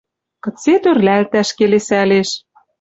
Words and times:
Кыце 0.43 0.73
тӧрлӓлтӓш, 0.83 1.49
келесӓлеш— 1.57 2.29